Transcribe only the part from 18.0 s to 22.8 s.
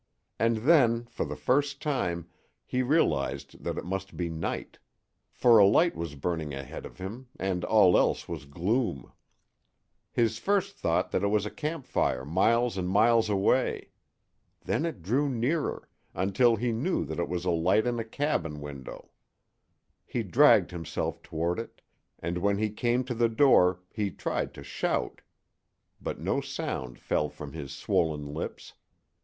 cabin window. He dragged himself toward it, and when he